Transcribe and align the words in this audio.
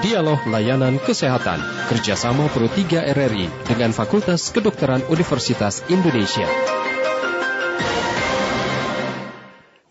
Dialog 0.00 0.48
Layanan 0.48 0.96
Kesehatan 0.96 1.60
kerjasama 1.92 2.48
Pro 2.48 2.72
3 2.72 3.12
RRI 3.12 3.52
dengan 3.68 3.92
Fakultas 3.92 4.48
Kedokteran 4.48 5.04
Universitas 5.12 5.84
Indonesia. 5.92 6.48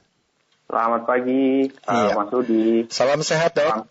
Selamat 0.69 1.01
pagi, 1.03 1.67
iya. 1.67 2.13
Mas 2.13 2.29
Rudi. 2.29 2.85
Salam 2.93 3.25
sehat 3.25 3.57
dok. 3.57 3.83
Salam 3.83 3.89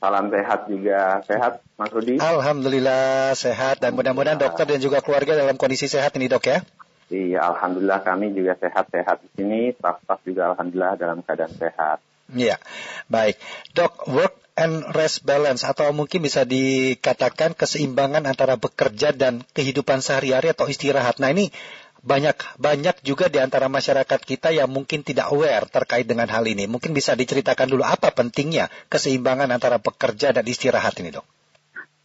sehat 0.00 0.60
juga. 0.68 1.20
Sehat, 1.24 1.52
Mas 1.80 1.90
Rudi? 1.90 2.20
Alhamdulillah 2.20 3.32
sehat 3.32 3.80
dan 3.80 3.96
mudah-mudahan 3.96 4.38
dokter 4.38 4.68
dan 4.68 4.80
juga 4.80 5.00
keluarga 5.00 5.34
dalam 5.34 5.56
kondisi 5.56 5.88
sehat 5.88 6.14
ini 6.16 6.28
dok 6.28 6.44
ya. 6.46 6.58
Iya, 7.06 7.38
Alhamdulillah 7.54 8.02
kami 8.02 8.34
juga 8.34 8.58
sehat-sehat 8.58 9.22
di 9.22 9.28
sini. 9.38 9.60
Staf-staf 9.78 10.20
juga 10.26 10.50
Alhamdulillah 10.54 10.98
dalam 10.98 11.22
keadaan 11.22 11.54
sehat. 11.54 12.02
Iya, 12.34 12.58
baik. 13.06 13.38
Dok, 13.78 14.10
work 14.10 14.34
and 14.56 14.82
rest 14.96 15.22
balance 15.22 15.62
atau 15.62 15.92
mungkin 15.92 16.24
bisa 16.24 16.48
dikatakan 16.48 17.52
keseimbangan 17.52 18.24
antara 18.24 18.56
bekerja 18.56 19.12
dan 19.12 19.44
kehidupan 19.52 20.00
sehari-hari 20.00 20.50
atau 20.50 20.66
istirahat. 20.66 21.20
Nah 21.20 21.30
ini 21.30 21.52
banyak 22.06 22.38
banyak 22.62 22.96
juga 23.02 23.26
di 23.26 23.42
antara 23.42 23.66
masyarakat 23.66 24.20
kita 24.22 24.54
yang 24.54 24.70
mungkin 24.70 25.02
tidak 25.02 25.34
aware 25.34 25.66
terkait 25.66 26.06
dengan 26.06 26.30
hal 26.30 26.46
ini. 26.46 26.70
Mungkin 26.70 26.94
bisa 26.94 27.18
diceritakan 27.18 27.66
dulu 27.66 27.82
apa 27.82 28.14
pentingnya 28.14 28.70
keseimbangan 28.86 29.50
antara 29.50 29.82
bekerja 29.82 30.30
dan 30.30 30.46
istirahat 30.46 30.94
ini, 31.02 31.10
Dok. 31.10 31.26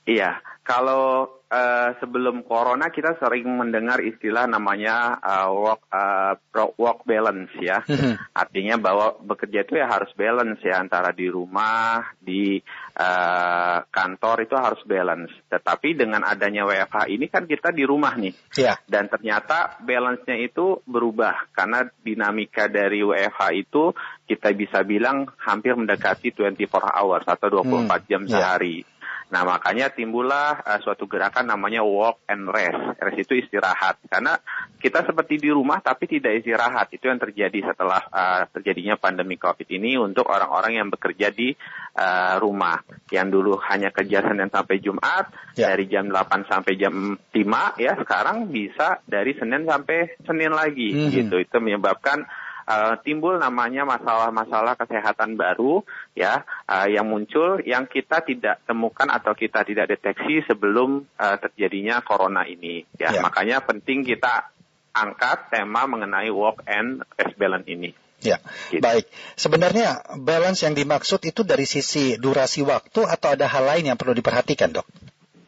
Iya, 0.10 0.42
kalau 0.62 1.42
uh, 1.52 1.90
sebelum 2.00 2.48
corona 2.48 2.94
kita 2.94 3.20
sering 3.20 3.50
mendengar 3.50 4.00
istilah 4.00 4.48
namanya 4.48 5.20
uh, 5.20 5.50
work 5.52 5.84
uh, 5.92 6.38
work 6.80 7.04
balance 7.04 7.52
ya. 7.60 7.84
Mm-hmm. 7.84 8.14
Artinya 8.32 8.76
bahwa 8.80 9.18
bekerja 9.20 9.68
itu 9.68 9.76
ya 9.82 9.90
harus 9.92 10.14
balance 10.14 10.64
ya 10.64 10.80
antara 10.80 11.12
di 11.12 11.28
rumah, 11.28 12.14
di 12.22 12.62
uh, 12.96 13.78
kantor 13.90 14.48
itu 14.48 14.56
harus 14.56 14.82
balance. 14.88 15.34
Tetapi 15.52 15.98
dengan 15.98 16.24
adanya 16.24 16.64
WFH 16.70 17.10
ini 17.12 17.26
kan 17.28 17.50
kita 17.50 17.76
di 17.76 17.84
rumah 17.84 18.16
nih. 18.16 18.34
Yeah. 18.56 18.80
Dan 18.88 19.12
ternyata 19.12 19.82
balance-nya 19.84 20.40
itu 20.40 20.80
berubah 20.88 21.52
karena 21.52 21.90
dinamika 22.06 22.72
dari 22.72 23.04
WFH 23.04 23.42
itu 23.58 23.92
kita 24.30 24.54
bisa 24.56 24.86
bilang 24.88 25.28
hampir 25.44 25.76
mendekati 25.76 26.32
24 26.32 26.70
hours 27.02 27.26
atau 27.28 27.50
24 27.50 27.66
hmm. 27.66 27.90
jam 28.08 28.22
iya. 28.24 28.32
sehari. 28.32 28.78
Yeah. 28.86 29.00
Nah 29.32 29.48
makanya 29.48 29.88
timbullah 29.88 30.60
uh, 30.60 30.80
suatu 30.84 31.08
gerakan 31.08 31.48
namanya 31.48 31.88
walk 31.88 32.28
and 32.28 32.52
rest. 32.52 33.00
Rest 33.00 33.20
itu 33.24 33.40
istirahat. 33.40 34.04
Karena 34.12 34.36
kita 34.76 35.08
seperti 35.08 35.40
di 35.40 35.48
rumah 35.48 35.80
tapi 35.80 36.04
tidak 36.12 36.44
istirahat. 36.44 36.92
Itu 36.92 37.08
yang 37.08 37.18
terjadi 37.18 37.72
setelah 37.72 38.04
uh, 38.12 38.44
terjadinya 38.52 39.00
pandemi 39.00 39.40
COVID 39.40 39.72
ini 39.72 39.96
untuk 39.96 40.28
orang-orang 40.28 40.84
yang 40.84 40.88
bekerja 40.92 41.32
di 41.32 41.56
uh, 41.96 42.36
rumah. 42.44 42.84
Yang 43.08 43.28
dulu 43.40 43.56
hanya 43.72 43.96
kerja 43.96 44.20
Senin 44.20 44.52
sampai 44.52 44.84
Jumat, 44.84 45.32
ya. 45.56 45.72
dari 45.72 45.88
jam 45.88 46.12
8 46.12 46.52
sampai 46.52 46.74
jam 46.76 47.16
5 47.16 47.32
ya 47.80 47.96
sekarang 48.04 48.52
bisa 48.52 49.00
dari 49.08 49.32
Senin 49.40 49.64
sampai 49.64 50.20
Senin 50.28 50.52
lagi. 50.52 50.92
Mm 50.92 51.00
-hmm. 51.08 51.12
gitu. 51.16 51.36
Itu 51.40 51.64
menyebabkan 51.64 52.28
uh, 52.68 52.96
timbul 53.02 53.38
namanya 53.38 53.86
masalah-masalah 53.86 54.76
kesehatan 54.78 55.40
baru 55.40 55.86
ya 56.18 56.44
uh, 56.68 56.88
yang 56.90 57.08
muncul 57.08 57.62
yang 57.64 57.88
kita 57.88 58.22
tidak 58.26 58.62
temukan 58.66 59.08
atau 59.10 59.34
kita 59.34 59.64
tidak 59.64 59.94
deteksi 59.98 60.44
sebelum 60.46 61.06
uh, 61.18 61.38
terjadinya 61.40 62.02
corona 62.02 62.46
ini 62.46 62.84
ya. 62.98 63.16
ya 63.16 63.22
makanya 63.24 63.64
penting 63.64 64.04
kita 64.04 64.52
angkat 64.92 65.52
tema 65.52 65.88
mengenai 65.88 66.30
work 66.32 66.68
and 66.68 67.04
rest 67.16 67.36
balance 67.40 67.68
ini. 67.68 67.96
Ya, 68.22 68.38
gitu. 68.70 68.86
baik. 68.86 69.10
Sebenarnya 69.34 70.06
balance 70.22 70.62
yang 70.62 70.78
dimaksud 70.78 71.26
itu 71.26 71.42
dari 71.42 71.66
sisi 71.66 72.22
durasi 72.22 72.62
waktu 72.62 73.02
atau 73.02 73.34
ada 73.34 73.50
hal 73.50 73.66
lain 73.66 73.90
yang 73.90 73.98
perlu 73.98 74.14
diperhatikan, 74.14 74.70
dok? 74.70 74.86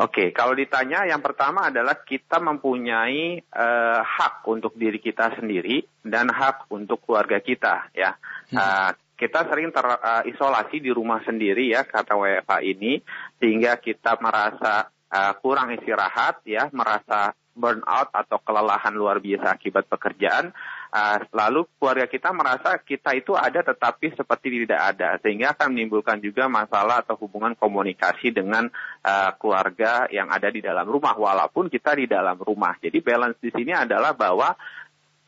Oke, 0.03 0.35
kalau 0.35 0.51
ditanya 0.51 1.07
yang 1.07 1.23
pertama 1.23 1.71
adalah 1.71 2.03
kita 2.03 2.35
mempunyai 2.43 3.39
uh, 3.39 4.03
hak 4.03 4.43
untuk 4.51 4.75
diri 4.75 4.99
kita 4.99 5.39
sendiri 5.39 5.79
dan 6.03 6.27
hak 6.27 6.67
untuk 6.75 6.99
keluarga 7.07 7.39
kita 7.39 7.87
ya. 7.95 8.11
Hmm. 8.51 8.59
Uh, 8.59 8.91
kita 9.15 9.47
sering 9.47 9.71
terisolasi 9.71 10.77
uh, 10.81 10.83
di 10.83 10.91
rumah 10.91 11.23
sendiri 11.23 11.71
ya 11.71 11.87
kata 11.87 12.19
WFA 12.19 12.59
ini 12.67 12.99
sehingga 13.39 13.79
kita 13.79 14.19
merasa 14.19 14.91
uh, 14.91 15.33
kurang 15.39 15.71
istirahat 15.71 16.43
ya, 16.43 16.67
merasa 16.75 17.31
burnout 17.55 18.11
atau 18.11 18.43
kelelahan 18.43 18.91
luar 18.91 19.23
biasa 19.23 19.55
akibat 19.55 19.87
pekerjaan 19.87 20.51
Uh, 20.93 21.17
lalu 21.33 21.65
keluarga 21.81 22.05
kita 22.05 22.29
merasa 22.29 22.77
kita 22.77 23.17
itu 23.17 23.33
ada 23.33 23.65
tetapi 23.65 24.13
seperti 24.13 24.61
tidak 24.61 24.93
ada 24.93 25.17
sehingga 25.25 25.57
akan 25.57 25.73
menimbulkan 25.73 26.21
juga 26.21 26.45
masalah 26.45 27.01
atau 27.01 27.17
hubungan 27.17 27.57
komunikasi 27.57 28.29
dengan 28.29 28.69
uh, 29.01 29.33
keluarga 29.41 30.05
yang 30.13 30.29
ada 30.29 30.53
di 30.53 30.61
dalam 30.61 30.85
rumah 30.85 31.17
walaupun 31.17 31.65
kita 31.73 31.97
di 31.97 32.05
dalam 32.05 32.37
rumah. 32.37 32.77
Jadi 32.77 33.01
balance 33.01 33.41
di 33.41 33.49
sini 33.49 33.73
adalah 33.73 34.13
bahwa 34.13 34.53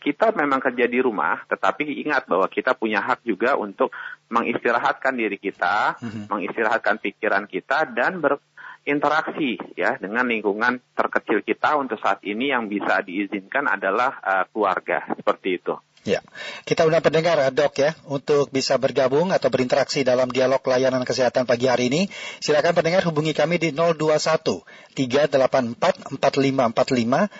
kita 0.06 0.38
memang 0.38 0.62
kerja 0.62 0.86
di 0.86 1.02
rumah, 1.02 1.42
tetapi 1.50 2.06
ingat 2.06 2.30
bahwa 2.30 2.46
kita 2.46 2.78
punya 2.78 3.02
hak 3.02 3.26
juga 3.26 3.58
untuk 3.58 3.90
mengistirahatkan 4.30 5.18
diri 5.18 5.42
kita, 5.42 5.98
mm 5.98 6.06
-hmm. 6.06 6.24
mengistirahatkan 6.30 7.02
pikiran 7.02 7.50
kita, 7.50 7.90
dan 7.90 8.22
ber, 8.22 8.38
interaksi 8.86 9.58
ya 9.74 9.98
dengan 9.98 10.30
lingkungan 10.30 10.78
terkecil 10.94 11.42
kita 11.42 11.74
untuk 11.76 11.98
saat 11.98 12.22
ini 12.22 12.54
yang 12.54 12.70
bisa 12.70 13.02
diizinkan 13.02 13.66
adalah 13.66 14.22
uh, 14.22 14.46
keluarga 14.54 15.10
seperti 15.18 15.58
itu. 15.58 15.74
Ya, 16.06 16.22
kita 16.70 16.86
undang 16.86 17.02
pendengar 17.02 17.42
dok 17.50 17.82
ya 17.82 17.98
untuk 18.06 18.54
bisa 18.54 18.78
bergabung 18.78 19.34
atau 19.34 19.50
berinteraksi 19.50 20.06
dalam 20.06 20.30
dialog 20.30 20.62
layanan 20.62 21.02
kesehatan 21.02 21.50
pagi 21.50 21.66
hari 21.66 21.90
ini. 21.90 22.06
Silakan 22.38 22.78
pendengar 22.78 23.02
hubungi 23.10 23.34
kami 23.34 23.58
di 23.58 23.74
021 23.74 24.62
384 24.94 26.22
4545 26.22 26.22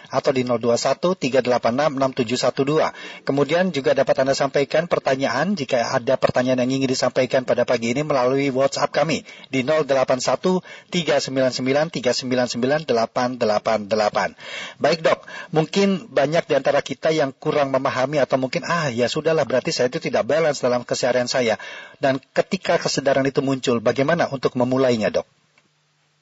atau 0.10 0.32
di 0.34 0.42
021 0.42 1.46
386 1.46 1.94
6712. 2.26 3.22
Kemudian 3.22 3.70
juga 3.70 3.94
dapat 3.94 4.16
Anda 4.26 4.34
sampaikan 4.34 4.90
pertanyaan 4.90 5.54
jika 5.54 5.94
ada 5.94 6.18
pertanyaan 6.18 6.66
yang 6.66 6.82
ingin 6.82 6.90
disampaikan 6.90 7.46
pada 7.46 7.70
pagi 7.70 7.94
ini 7.94 8.02
melalui 8.02 8.50
WhatsApp 8.50 8.90
kami 8.90 9.22
di 9.54 9.62
081 9.62 10.66
399 10.90 11.94
399 12.02 12.90
888. 12.90 14.82
Baik 14.82 15.00
dok, 15.06 15.22
mungkin 15.54 16.10
banyak 16.10 16.50
di 16.50 16.54
antara 16.58 16.82
kita 16.82 17.14
yang 17.14 17.30
kurang 17.30 17.70
memahami 17.70 18.18
atau 18.18 18.42
mungkin 18.42 18.55
mungkin 18.56 18.72
ah 18.72 18.88
ya 18.88 19.12
sudahlah 19.12 19.44
berarti 19.44 19.76
saya 19.76 19.92
itu 19.92 20.00
tidak 20.00 20.24
balance 20.24 20.64
dalam 20.64 20.88
keseharian 20.88 21.28
saya. 21.28 21.60
Dan 22.00 22.24
ketika 22.32 22.80
kesadaran 22.80 23.28
itu 23.28 23.44
muncul, 23.44 23.84
bagaimana 23.84 24.32
untuk 24.32 24.56
memulainya, 24.56 25.12
dok? 25.12 25.28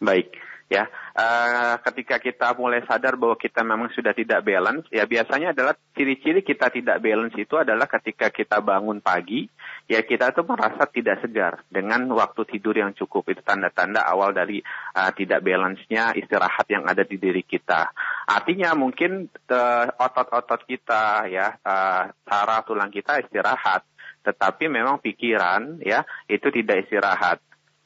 Baik, 0.02 0.34
ya. 0.74 0.90
Uh, 1.14 1.78
ketika 1.86 2.18
kita 2.18 2.58
mulai 2.58 2.82
sadar 2.90 3.14
bahwa 3.14 3.38
kita 3.38 3.62
memang 3.62 3.94
sudah 3.94 4.18
tidak 4.18 4.42
balance, 4.42 4.90
ya 4.90 5.06
biasanya 5.06 5.54
adalah 5.54 5.78
ciri-ciri 5.94 6.42
kita 6.42 6.74
tidak 6.74 6.98
balance 6.98 7.38
itu 7.38 7.54
adalah 7.54 7.86
ketika 7.86 8.34
kita 8.34 8.58
bangun 8.66 8.98
pagi, 8.98 9.46
ya 9.86 10.02
kita 10.02 10.34
tuh 10.34 10.50
merasa 10.50 10.90
tidak 10.90 11.22
segar 11.22 11.62
dengan 11.70 12.10
waktu 12.18 12.50
tidur 12.50 12.74
yang 12.74 12.98
cukup. 12.98 13.30
Itu 13.30 13.46
tanda-tanda 13.46 14.02
awal 14.10 14.34
dari 14.34 14.58
uh, 14.98 15.12
tidak 15.14 15.46
balance-nya 15.46 16.18
istirahat 16.18 16.66
yang 16.74 16.90
ada 16.90 17.06
di 17.06 17.22
diri 17.22 17.46
kita. 17.46 17.94
Artinya 18.26 18.74
mungkin 18.74 19.30
uh, 19.30 19.86
otot-otot 19.94 20.66
kita, 20.66 21.30
ya, 21.30 21.54
uh, 21.62 22.10
saraf 22.26 22.66
tulang 22.66 22.90
kita 22.90 23.22
istirahat, 23.22 23.86
tetapi 24.26 24.66
memang 24.66 24.98
pikiran, 24.98 25.78
ya, 25.86 26.02
itu 26.26 26.50
tidak 26.50 26.90
istirahat 26.90 27.38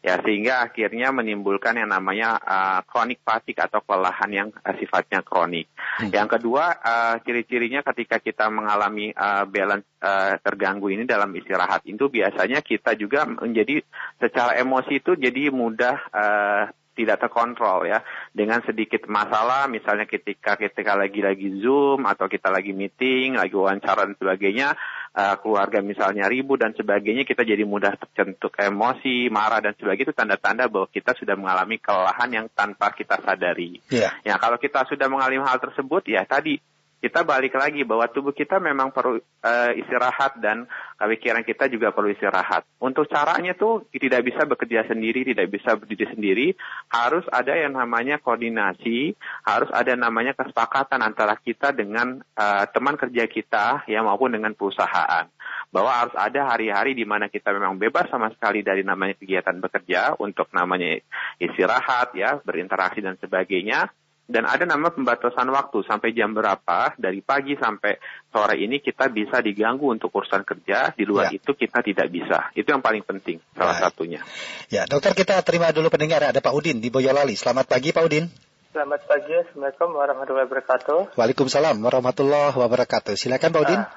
ya 0.07 0.23
sehingga 0.23 0.63
akhirnya 0.63 1.11
menimbulkan 1.11 1.75
yang 1.75 1.91
namanya 1.91 2.39
uh, 2.39 2.79
chronic 2.87 3.19
fatigue 3.27 3.59
atau 3.59 3.83
kelelahan 3.83 4.31
yang 4.31 4.47
uh, 4.63 4.75
sifatnya 4.79 5.19
kronik. 5.19 5.67
Hmm. 5.99 6.07
Yang 6.15 6.39
kedua 6.39 6.79
uh, 6.79 7.15
ciri-cirinya 7.27 7.83
ketika 7.83 8.23
kita 8.23 8.47
mengalami 8.47 9.11
uh, 9.11 9.43
balance 9.43 9.83
uh, 9.99 10.39
terganggu 10.39 10.95
ini 10.95 11.03
dalam 11.03 11.35
istirahat 11.35 11.83
itu 11.83 12.07
biasanya 12.07 12.63
kita 12.63 12.95
juga 12.95 13.27
menjadi 13.27 13.83
secara 14.15 14.55
emosi 14.55 15.03
itu 15.03 15.19
jadi 15.19 15.51
mudah 15.51 15.95
uh, 16.15 16.63
tidak 16.97 17.21
terkontrol 17.21 17.85
ya 17.85 18.01
dengan 18.33 18.65
sedikit 18.65 19.05
masalah 19.05 19.69
misalnya 19.69 20.09
ketika 20.09 20.57
ketika 20.57 20.97
lagi 20.97 21.21
lagi 21.21 21.61
zoom 21.61 22.09
atau 22.09 22.25
kita 22.25 22.49
lagi 22.49 22.73
meeting 22.73 23.37
lagi 23.37 23.53
wawancara 23.53 24.09
dan 24.09 24.17
sebagainya 24.17 24.73
uh, 25.13 25.35
keluarga 25.39 25.79
misalnya 25.79 26.27
ribut 26.27 26.59
dan 26.59 26.75
sebagainya 26.75 27.23
kita 27.23 27.45
jadi 27.47 27.63
mudah 27.63 27.95
tercentuk 27.95 28.57
emosi 28.57 29.31
marah 29.31 29.63
dan 29.63 29.77
sebagainya 29.77 30.11
itu 30.11 30.15
tanda-tanda 30.15 30.67
bahwa 30.67 30.87
kita 30.89 31.15
sudah 31.15 31.35
mengalami 31.37 31.77
kelelahan 31.79 32.29
yang 32.33 32.47
tanpa 32.51 32.91
kita 32.91 33.21
sadari 33.23 33.79
yeah. 33.93 34.11
ya 34.25 34.35
kalau 34.41 34.59
kita 34.59 34.83
sudah 34.89 35.07
mengalami 35.07 35.39
hal 35.43 35.59
tersebut 35.61 36.03
ya 36.09 36.27
tadi 36.27 36.57
kita 36.97 37.21
balik 37.21 37.53
lagi 37.53 37.85
bahwa 37.85 38.09
tubuh 38.09 38.33
kita 38.33 38.57
memang 38.57 38.89
perlu 38.89 39.21
uh, 39.21 39.71
istirahat 39.77 40.41
dan 40.41 40.65
pikiran 40.97 41.45
kita 41.45 41.69
juga 41.69 41.93
perlu 41.93 42.09
istirahat. 42.09 42.65
Untuk 42.81 43.05
caranya 43.05 43.53
tuh 43.53 43.85
tidak 43.93 44.25
bisa 44.25 44.49
bekerja 44.49 44.81
sendiri, 44.89 45.21
tidak 45.21 45.53
bisa 45.53 45.77
berdiri 45.77 46.05
sendiri, 46.09 46.47
harus 46.89 47.21
ada 47.29 47.53
yang 47.53 47.77
namanya 47.77 48.17
koordinasi, 48.17 49.13
harus 49.45 49.69
ada 49.69 49.93
namanya 49.93 50.33
kesepakatan 50.33 51.05
antara 51.05 51.37
kita 51.37 51.69
dengan 51.69 52.17
uh, 52.33 52.65
teman 52.73 52.97
kerja 52.97 53.29
kita 53.29 53.85
ya 53.85 54.01
maupun 54.01 54.33
dengan 54.33 54.57
perusahaan. 54.57 55.29
Bahwa 55.69 55.91
harus 55.93 56.15
ada 56.17 56.49
hari-hari 56.49 56.97
di 56.97 57.05
mana 57.05 57.29
kita 57.29 57.53
memang 57.53 57.77
bebas 57.77 58.09
sama 58.09 58.33
sekali 58.33 58.65
dari 58.65 58.81
namanya 58.81 59.13
kegiatan 59.13 59.61
bekerja 59.61 60.17
untuk 60.17 60.49
namanya 60.49 60.97
istirahat 61.37 62.17
ya, 62.17 62.41
berinteraksi 62.41 63.05
dan 63.05 63.21
sebagainya 63.21 63.85
dan 64.27 64.43
ada 64.43 64.67
nama 64.67 64.91
pembatasan 64.91 65.47
waktu 65.47 65.87
sampai 65.87 66.11
jam 66.11 66.35
berapa 66.35 66.93
dari 66.99 67.23
pagi 67.23 67.55
sampai 67.55 67.95
sore 68.27 68.59
ini 68.59 68.83
kita 68.83 69.07
bisa 69.07 69.39
diganggu 69.39 69.87
untuk 69.87 70.11
urusan 70.11 70.43
kerja 70.43 70.91
di 70.91 71.07
luar 71.07 71.31
ya. 71.31 71.39
itu 71.39 71.55
kita 71.55 71.79
tidak 71.79 72.07
bisa 72.11 72.51
itu 72.51 72.67
yang 72.67 72.83
paling 72.83 73.07
penting 73.07 73.39
salah 73.55 73.79
Baik. 73.79 73.83
satunya 73.87 74.21
ya 74.67 74.83
dokter 74.83 75.15
kita 75.15 75.39
terima 75.47 75.71
dulu 75.71 75.87
pendengar 75.87 76.27
ada 76.27 76.43
Pak 76.43 76.53
Udin 76.53 76.83
di 76.83 76.91
Boyolali 76.91 77.39
selamat 77.39 77.65
pagi 77.71 77.95
Pak 77.95 78.05
Udin 78.05 78.27
Selamat 78.67 79.09
pagi, 79.09 79.33
Assalamualaikum 79.33 79.89
warahmatullahi 79.89 80.45
wabarakatuh. 80.45 81.17
Waalaikumsalam 81.17 81.81
warahmatullahi 81.81 82.53
wabarakatuh. 82.53 83.17
Silakan 83.17 83.49
Pak 83.49 83.61
Udin. 83.65 83.81
Nah, 83.81 83.89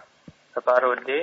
Bapak 0.56 0.76
Rudi, 0.80 1.20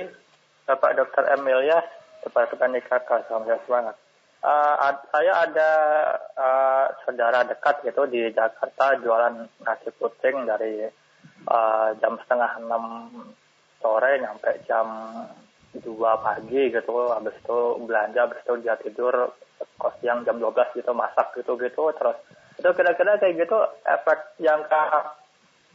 Bapak 0.62 0.94
Dokter 0.94 1.24
Emil 1.34 1.66
ya, 1.66 1.82
Departemen 2.22 2.78
IKK, 2.78 3.26
selamat 3.26 3.58
semangat. 3.66 3.96
Uh, 4.38 4.94
saya 5.10 5.50
ada 5.50 5.70
uh, 6.38 6.86
saudara 7.02 7.42
dekat 7.42 7.82
gitu 7.82 8.06
di 8.06 8.30
Jakarta 8.30 8.94
jualan 9.02 9.50
nasi 9.66 9.90
kucing 9.98 10.46
dari 10.46 10.86
uh, 11.50 11.90
jam 11.98 12.14
setengah 12.22 12.62
enam 12.62 13.10
sore 13.82 14.22
sampai 14.22 14.54
jam 14.62 14.86
dua 15.82 16.22
pagi 16.22 16.70
gitu. 16.70 17.10
Habis 17.10 17.34
itu 17.34 17.58
belanja 17.82 18.30
habis 18.30 18.38
itu 18.46 18.54
dia 18.62 18.78
tidur 18.78 19.34
kos 19.78 19.94
yang 20.02 20.26
jam 20.26 20.38
12 20.38 20.54
gitu 20.74 20.90
masak 20.94 21.30
gitu 21.38 21.54
gitu 21.58 21.82
terus 21.94 22.18
itu 22.58 22.68
kira-kira 22.74 23.18
kayak 23.22 23.46
gitu 23.46 23.58
efek 23.86 24.18
yang 24.42 24.58
ke 24.66 24.82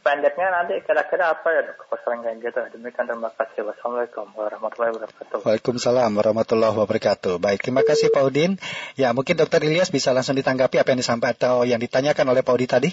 pendeknya 0.04 0.52
nanti 0.52 0.84
kira-kira 0.84 1.32
apa 1.32 1.48
ya 1.50 1.62
dok? 1.64 1.88
Sering 2.04 2.22
kayak 2.22 2.38
gitu. 2.44 2.60
Demikian 2.78 3.08
terima 3.08 3.32
kasih. 3.32 3.64
Wassalamualaikum 3.64 4.28
warahmatullahi 4.36 4.92
wabarakatuh. 5.00 5.40
Waalaikumsalam 5.48 6.12
warahmatullahi 6.12 6.76
wabarakatuh. 6.76 7.40
Baik 7.40 7.64
terima 7.64 7.82
kasih 7.88 8.12
Pak 8.12 8.24
Udin. 8.28 8.60
Ya 9.00 9.16
mungkin 9.16 9.40
Dokter 9.40 9.64
Ilyas 9.64 9.90
bisa 9.90 10.12
langsung 10.12 10.36
ditanggapi 10.36 10.84
apa 10.84 10.92
yang 10.92 11.00
disampaikan 11.00 11.36
atau 11.40 11.56
yang 11.64 11.80
ditanyakan 11.80 12.36
oleh 12.36 12.44
Pak 12.44 12.54
Udin 12.54 12.70
tadi. 12.70 12.90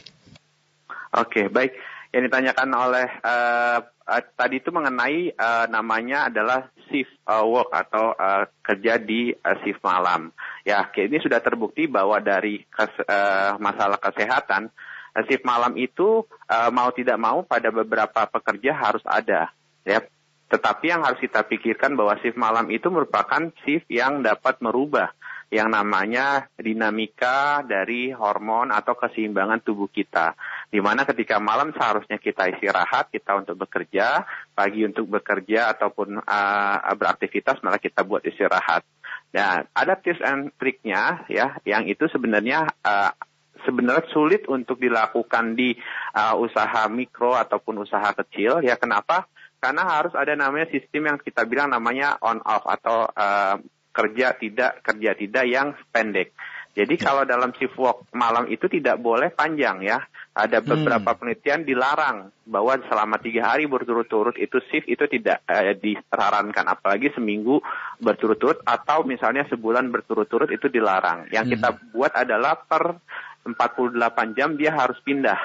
Oke 1.19 1.51
baik. 1.51 1.75
Yang 2.15 2.23
ditanyakan 2.31 2.69
oleh 2.75 3.07
uh, 3.23 3.79
uh, 3.87 4.23
tadi 4.35 4.62
itu 4.62 4.71
mengenai 4.75 5.35
uh, 5.35 5.67
namanya 5.71 6.31
adalah 6.31 6.71
shift 6.91 7.11
uh, 7.27 7.47
work 7.47 7.71
atau 7.71 8.15
uh, 8.15 8.51
kerja 8.62 8.99
di 8.99 9.31
uh, 9.31 9.57
shift 9.62 9.83
malam. 9.83 10.35
Ya 10.67 10.87
ini 10.99 11.19
sudah 11.23 11.39
terbukti 11.39 11.87
bahwa 11.87 12.19
dari 12.19 12.67
kes, 12.67 12.95
uh, 13.07 13.59
masalah 13.62 13.99
kesehatan 13.99 14.75
shift 15.27 15.43
malam 15.43 15.75
itu 15.77 16.25
uh, 16.27 16.71
mau 16.71 16.91
tidak 16.95 17.19
mau 17.19 17.43
pada 17.43 17.71
beberapa 17.71 18.27
pekerja 18.29 18.75
harus 18.77 19.03
ada 19.09 19.51
ya 19.83 20.05
tetapi 20.51 20.91
yang 20.91 21.07
harus 21.07 21.23
kita 21.23 21.47
pikirkan 21.47 21.95
bahwa 21.95 22.19
shift 22.19 22.35
malam 22.35 22.67
itu 22.75 22.91
merupakan 22.91 23.55
shift 23.62 23.87
yang 23.87 24.27
dapat 24.27 24.59
merubah 24.59 25.15
yang 25.51 25.67
namanya 25.67 26.47
dinamika 26.55 27.67
dari 27.67 28.15
hormon 28.15 28.71
atau 28.71 28.95
keseimbangan 28.95 29.67
tubuh 29.67 29.91
kita. 29.91 30.39
Di 30.71 30.79
mana 30.79 31.03
ketika 31.03 31.43
malam 31.43 31.75
seharusnya 31.75 32.23
kita 32.23 32.47
istirahat, 32.55 33.11
kita 33.11 33.35
untuk 33.35 33.67
bekerja, 33.67 34.23
pagi 34.55 34.87
untuk 34.87 35.11
bekerja 35.11 35.75
ataupun 35.75 36.23
uh, 36.23 36.95
beraktivitas 36.95 37.59
malah 37.67 37.83
kita 37.83 38.07
buat 38.07 38.23
istirahat. 38.23 38.87
Nah, 39.35 39.67
ada 39.75 39.99
tips 39.99 40.23
and 40.23 40.55
triknya 40.55 41.27
ya, 41.27 41.59
yang 41.67 41.83
itu 41.91 42.07
sebenarnya 42.07 42.71
uh, 42.87 43.11
sebenarnya 43.67 44.07
sulit 44.11 44.47
untuk 44.49 44.81
dilakukan 44.81 45.55
di 45.55 45.77
uh, 46.17 46.35
usaha 46.39 46.87
mikro 46.89 47.37
ataupun 47.37 47.83
usaha 47.83 48.11
kecil. 48.17 48.65
Ya 48.65 48.81
kenapa? 48.81 49.27
Karena 49.61 49.85
harus 49.85 50.17
ada 50.17 50.33
namanya 50.33 50.73
sistem 50.73 51.12
yang 51.12 51.19
kita 51.21 51.45
bilang 51.45 51.69
namanya 51.69 52.17
on 52.25 52.41
off 52.41 52.65
atau 52.65 53.05
uh, 53.09 53.61
kerja 53.91 54.39
tidak 54.39 54.81
kerja 54.81 55.11
tidak 55.19 55.45
yang 55.45 55.77
pendek. 55.93 56.33
Jadi 56.71 56.95
ya. 56.97 57.03
kalau 57.03 57.23
dalam 57.27 57.51
shift 57.59 57.75
work 57.75 58.07
malam 58.15 58.47
itu 58.47 58.71
tidak 58.71 59.03
boleh 59.03 59.35
panjang 59.35 59.83
ya. 59.83 59.99
Ada 60.31 60.62
hmm. 60.62 60.67
beberapa 60.71 61.11
hmm. 61.11 61.19
penelitian 61.19 61.61
dilarang 61.67 62.31
bahwa 62.47 62.79
selama 62.87 63.19
tiga 63.19 63.51
hari 63.51 63.67
berturut-turut 63.67 64.39
itu 64.39 64.62
shift 64.71 64.87
itu 64.87 65.03
tidak 65.11 65.43
eh, 65.51 65.75
disarankan, 65.75 66.71
apalagi 66.71 67.11
seminggu 67.11 67.59
berturut-turut 67.99 68.62
atau 68.62 69.03
misalnya 69.03 69.43
sebulan 69.51 69.91
berturut-turut 69.91 70.55
itu 70.55 70.71
dilarang. 70.71 71.27
Yang 71.35 71.45
hmm. 71.45 71.53
kita 71.59 71.69
buat 71.91 72.12
adalah 72.15 72.62
per 72.62 73.03
48 73.44 74.37
jam 74.37 74.54
dia 74.54 74.75
harus 74.75 74.98
pindah 75.00 75.38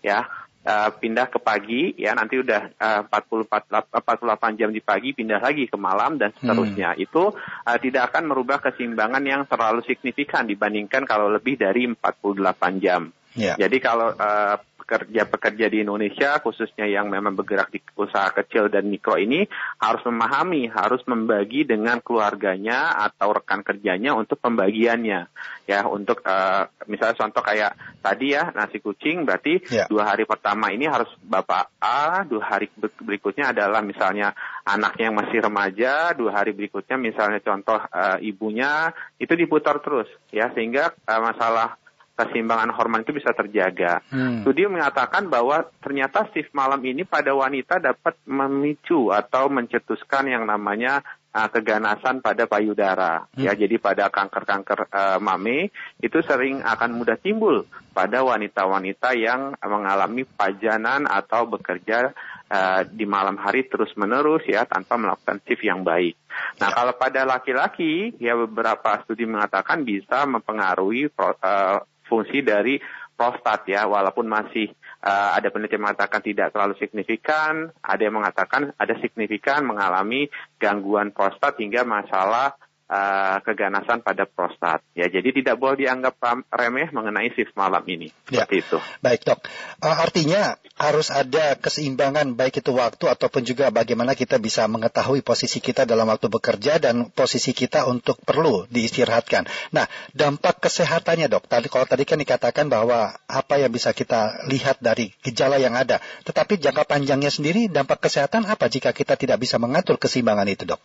ya 0.00 0.28
uh, 0.64 0.90
pindah 0.96 1.26
ke 1.28 1.38
pagi 1.40 1.82
ya 1.96 2.12
nanti 2.16 2.40
udah 2.40 2.72
uh, 2.76 3.02
44 3.08 3.90
48 3.92 4.58
jam 4.60 4.70
di 4.72 4.80
pagi 4.84 5.16
pindah 5.16 5.40
lagi 5.40 5.68
ke 5.68 5.76
malam 5.80 6.20
dan 6.20 6.32
seterusnya 6.36 6.96
hmm. 6.96 7.04
itu 7.04 7.32
uh, 7.32 7.78
tidak 7.80 8.12
akan 8.12 8.32
merubah 8.32 8.60
keseimbangan 8.60 9.24
yang 9.24 9.42
terlalu 9.48 9.84
signifikan 9.84 10.44
dibandingkan 10.44 11.04
kalau 11.08 11.32
lebih 11.32 11.56
dari 11.56 11.88
48 11.88 12.84
jam. 12.84 13.12
Yeah. 13.38 13.54
Jadi 13.54 13.78
kalau 13.78 14.10
uh, 14.10 14.58
pekerja-pekerja 14.90 15.70
di 15.70 15.86
Indonesia 15.86 16.42
khususnya 16.42 16.90
yang 16.90 17.06
memang 17.06 17.38
bergerak 17.38 17.70
di 17.70 17.78
usaha 17.94 18.26
kecil 18.34 18.66
dan 18.66 18.90
mikro 18.90 19.14
ini 19.14 19.46
harus 19.78 20.02
memahami, 20.02 20.66
harus 20.66 20.98
membagi 21.06 21.62
dengan 21.62 22.02
keluarganya 22.02 22.98
atau 22.98 23.30
rekan 23.30 23.62
kerjanya 23.62 24.18
untuk 24.18 24.42
pembagiannya. 24.42 25.30
Ya, 25.70 25.86
untuk 25.86 26.26
uh, 26.26 26.66
misalnya 26.90 27.14
contoh 27.22 27.46
kayak 27.46 27.78
tadi 28.02 28.34
ya 28.34 28.50
nasi 28.50 28.82
kucing 28.82 29.22
berarti 29.22 29.62
yeah. 29.70 29.86
dua 29.86 30.10
hari 30.10 30.26
pertama 30.26 30.74
ini 30.74 30.90
harus 30.90 31.06
bapak 31.22 31.70
A, 31.78 32.26
dua 32.26 32.42
hari 32.42 32.66
berikutnya 32.98 33.54
adalah 33.54 33.78
misalnya 33.78 34.34
anaknya 34.66 35.14
yang 35.14 35.18
masih 35.22 35.38
remaja, 35.38 36.10
dua 36.18 36.42
hari 36.42 36.50
berikutnya 36.50 36.98
misalnya 36.98 37.38
contoh 37.38 37.78
uh, 37.78 38.18
ibunya 38.18 38.90
itu 39.22 39.30
diputar 39.38 39.78
terus 39.78 40.10
ya 40.34 40.50
sehingga 40.50 40.90
uh, 41.06 41.22
masalah 41.22 41.78
keseimbangan 42.20 42.76
hormon 42.76 43.00
itu 43.00 43.16
bisa 43.16 43.32
terjaga. 43.32 44.04
Hmm. 44.12 44.44
Studi 44.44 44.68
mengatakan 44.68 45.32
bahwa 45.32 45.64
ternyata 45.80 46.28
shift 46.36 46.52
malam 46.52 46.84
ini 46.84 47.08
pada 47.08 47.32
wanita 47.32 47.80
dapat 47.80 48.20
memicu 48.28 49.08
atau 49.08 49.48
mencetuskan 49.48 50.28
yang 50.28 50.44
namanya 50.44 51.00
uh, 51.32 51.48
keganasan 51.48 52.20
pada 52.20 52.44
payudara. 52.44 53.26
Hmm. 53.32 53.46
Ya, 53.46 53.56
jadi 53.56 53.78
pada 53.78 54.10
kanker-kanker 54.10 54.90
uh, 54.90 55.18
mame 55.22 55.70
itu 56.02 56.18
sering 56.26 56.60
akan 56.60 57.00
mudah 57.00 57.16
timbul 57.16 57.64
pada 57.90 58.22
wanita-wanita 58.22 59.18
yang 59.18 59.54
mengalami 59.62 60.22
pajanan 60.22 61.10
atau 61.10 61.46
bekerja 61.50 62.14
uh, 62.50 62.82
di 62.86 63.06
malam 63.06 63.38
hari 63.38 63.66
terus-menerus 63.66 64.46
ya 64.46 64.66
tanpa 64.66 64.98
melakukan 64.98 65.42
shift 65.46 65.64
yang 65.66 65.82
baik. 65.82 66.18
Nah, 66.62 66.70
ya. 66.70 66.74
kalau 66.74 66.94
pada 66.94 67.26
laki-laki 67.26 68.14
ya 68.18 68.34
beberapa 68.38 69.02
studi 69.06 69.26
mengatakan 69.26 69.82
bisa 69.82 70.26
mempengaruhi 70.26 71.10
uh, 71.18 71.82
fungsi 72.10 72.42
dari 72.42 72.82
prostat 73.14 73.68
ya, 73.70 73.86
walaupun 73.86 74.26
masih 74.26 74.72
uh, 75.04 75.36
ada 75.36 75.52
penelitian 75.52 75.84
mengatakan 75.84 76.24
tidak 76.24 76.50
terlalu 76.50 76.74
signifikan, 76.80 77.70
ada 77.84 78.02
yang 78.02 78.16
mengatakan 78.18 78.74
ada 78.74 78.96
signifikan 78.98 79.62
mengalami 79.62 80.26
gangguan 80.58 81.14
prostat 81.14 81.54
hingga 81.62 81.86
masalah 81.86 82.58
uh, 82.90 83.38
keganasan 83.46 84.02
pada 84.02 84.26
prostat. 84.26 84.82
Ya, 84.98 85.06
jadi 85.06 85.30
tidak 85.30 85.56
boleh 85.62 85.86
dianggap 85.86 86.18
remeh 86.50 86.90
mengenai 86.90 87.30
shift 87.32 87.54
malam 87.54 87.86
ini. 87.86 88.10
Ya. 88.28 88.44
Seperti 88.44 88.66
itu. 88.66 88.78
Baik 88.98 89.22
dok, 89.22 89.38
uh, 89.86 89.96
artinya 90.02 90.58
harus 90.74 91.14
ada 91.14 91.54
keseimbangan 91.56 92.34
baik 92.34 92.60
itu 92.60 92.74
waktu 92.74 93.06
ataupun 93.06 93.46
juga 93.46 93.70
bagaimana 93.70 94.18
kita 94.18 94.42
bisa 94.42 94.66
mengetahui 94.66 95.22
posisi 95.22 95.62
kita 95.62 95.86
dalam 95.86 96.10
waktu 96.10 96.26
bekerja 96.26 96.82
dan 96.82 97.08
posisi 97.14 97.54
kita 97.54 97.86
untuk 97.86 98.18
perlu 98.26 98.66
diistirahatkan. 98.68 99.46
Nah, 99.70 99.86
dampak 100.12 100.58
kesehatannya 100.58 101.30
dok, 101.30 101.46
tadi 101.46 101.70
kalau 101.70 101.86
tadi 101.86 102.02
kan 102.02 102.18
dikatakan 102.18 102.66
bahwa 102.66 103.14
apa 103.30 103.54
yang 103.62 103.70
bisa 103.70 103.94
kita 103.94 104.50
lihat 104.50 104.82
dari 104.82 105.14
gejala 105.22 105.62
yang 105.62 105.78
ada, 105.78 106.02
tetapi 106.26 106.58
jangka 106.58 106.88
panjangnya 106.88 107.30
sendiri 107.30 107.70
dampak 107.70 108.02
kesehatan 108.02 108.48
apa 108.48 108.66
jika 108.66 108.90
kita 108.90 109.14
tidak 109.14 109.38
bisa 109.38 109.60
mengatur 109.62 110.00
keseimbangan 110.00 110.48
itu 110.50 110.66
dok? 110.66 110.80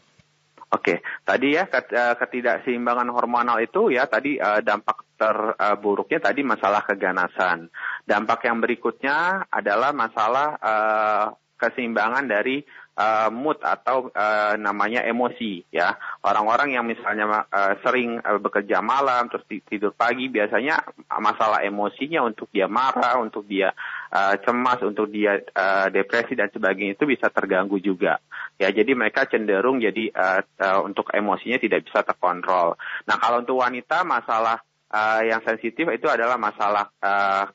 Oke, 0.65 1.05
tadi 1.21 1.53
ya 1.53 1.69
eh, 1.69 2.15
ketidakseimbangan 2.17 3.13
hormonal 3.13 3.61
itu 3.61 3.93
ya 3.93 4.09
tadi 4.09 4.41
uh, 4.41 4.65
dampak 4.65 5.05
terburuknya 5.13 6.19
tadi 6.19 6.41
masalah 6.41 6.81
keganasan. 6.83 7.69
Dampak 8.01 8.49
yang 8.49 8.59
berikutnya 8.59 9.45
adalah 9.53 9.93
masalah 9.93 10.57
uh, 10.57 11.25
keseimbangan 11.55 12.25
dari 12.27 12.65
uh, 12.95 13.29
mood 13.31 13.59
atau 13.61 14.09
uh, 14.09 14.55
namanya 14.57 15.03
emosi 15.03 15.67
ya. 15.69 15.95
Orang-orang 16.23 16.75
yang 16.75 16.87
misalnya 16.87 17.45
uh, 17.47 17.73
sering 17.83 18.19
uh, 18.23 18.39
bekerja 18.39 18.79
malam 18.79 19.27
terus 19.29 19.45
tidur 19.67 19.91
pagi 19.91 20.31
biasanya 20.31 20.81
masalah 21.19 21.61
emosinya 21.63 22.23
untuk 22.25 22.49
dia 22.49 22.65
marah 22.71 23.19
untuk 23.19 23.45
dia 23.45 23.75
uh, 24.11 24.35
cemas 24.41 24.79
untuk 24.81 25.11
dia 25.11 25.39
uh, 25.53 25.87
depresi 25.91 26.33
dan 26.33 26.49
sebagainya 26.49 26.95
itu 26.95 27.05
bisa 27.05 27.27
terganggu 27.29 27.77
juga. 27.83 28.19
Ya 28.55 28.71
jadi 28.71 28.95
mereka 28.95 29.27
cenderung 29.27 29.83
jadi 29.83 30.09
uh, 30.15 30.41
uh, 30.63 30.79
untuk 30.87 31.11
emosinya 31.11 31.59
tidak 31.59 31.85
bisa 31.85 32.01
terkontrol. 32.01 32.79
Nah 33.05 33.15
kalau 33.19 33.43
untuk 33.43 33.59
wanita 33.59 34.07
masalah 34.07 34.63
uh, 34.89 35.21
yang 35.21 35.43
sensitif 35.43 35.85
itu 35.91 36.07
adalah 36.07 36.39
masalah 36.39 36.87
uh, 37.03 37.45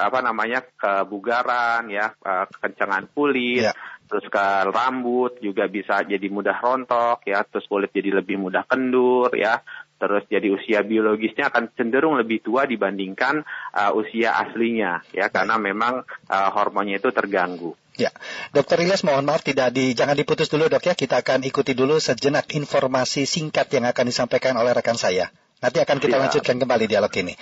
apa 0.00 0.24
namanya 0.24 0.64
kebugaran 0.80 1.92
ya 1.92 2.16
kekencangan 2.24 3.12
kulit 3.12 3.68
yeah 3.68 3.76
terus 4.10 4.26
ke 4.26 4.46
rambut 4.66 5.38
juga 5.38 5.70
bisa 5.70 6.02
jadi 6.02 6.26
mudah 6.26 6.58
rontok 6.58 7.22
ya, 7.30 7.46
terus 7.46 7.70
kulit 7.70 7.94
jadi 7.94 8.18
lebih 8.18 8.42
mudah 8.42 8.66
kendur 8.66 9.30
ya, 9.38 9.62
terus 10.02 10.26
jadi 10.26 10.50
usia 10.50 10.82
biologisnya 10.82 11.54
akan 11.54 11.70
cenderung 11.78 12.18
lebih 12.18 12.42
tua 12.42 12.66
dibandingkan 12.66 13.46
uh, 13.70 13.94
usia 13.94 14.34
aslinya 14.34 15.06
ya. 15.14 15.30
Karena 15.30 15.62
memang 15.62 16.02
uh, 16.26 16.50
hormonnya 16.50 16.98
itu 16.98 17.14
terganggu. 17.14 17.78
Ya, 17.94 18.10
Dokter 18.50 18.80
Ilyas 18.80 19.04
mohon 19.06 19.28
maaf 19.28 19.46
tidak 19.46 19.76
di 19.76 19.92
jangan 19.94 20.18
diputus 20.18 20.50
dulu 20.50 20.66
dok 20.66 20.90
ya. 20.90 20.98
Kita 20.98 21.22
akan 21.22 21.46
ikuti 21.46 21.78
dulu 21.78 22.02
sejenak 22.02 22.50
informasi 22.56 23.30
singkat 23.30 23.70
yang 23.70 23.86
akan 23.86 24.10
disampaikan 24.10 24.58
oleh 24.58 24.74
rekan 24.74 24.98
saya. 24.98 25.30
Nanti 25.60 25.76
akan 25.76 25.96
kita 26.00 26.16
ya. 26.16 26.20
lanjutkan 26.24 26.56
kembali 26.56 26.88
dialog 26.88 27.12
ini. 27.20 27.36